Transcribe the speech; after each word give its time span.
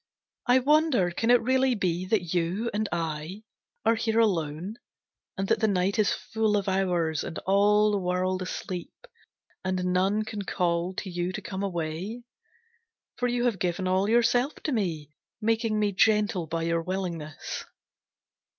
I 0.47 0.57
wonder 0.57 1.11
can 1.11 1.29
it 1.29 1.43
really 1.43 1.75
be 1.75 2.07
that 2.07 2.33
you 2.33 2.71
And 2.73 2.89
I 2.91 3.43
are 3.85 3.93
here 3.93 4.17
alone, 4.19 4.77
and 5.37 5.47
that 5.47 5.59
the 5.59 5.67
night 5.67 5.99
Is 5.99 6.11
full 6.11 6.57
of 6.57 6.67
hours, 6.67 7.23
and 7.23 7.37
all 7.45 7.91
the 7.91 7.99
world 7.99 8.41
asleep, 8.41 9.05
And 9.63 9.93
none 9.93 10.25
can 10.25 10.41
call 10.41 10.95
to 10.95 11.07
you 11.11 11.31
to 11.33 11.41
come 11.43 11.61
away; 11.61 12.23
For 13.17 13.27
you 13.27 13.45
have 13.45 13.59
given 13.59 13.87
all 13.87 14.09
yourself 14.09 14.55
to 14.63 14.71
me 14.71 15.11
Making 15.39 15.77
me 15.79 15.91
gentle 15.91 16.47
by 16.47 16.63
your 16.63 16.81
willingness. 16.81 17.65